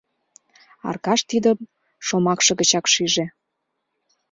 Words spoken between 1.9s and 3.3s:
шомакше гычак шиже.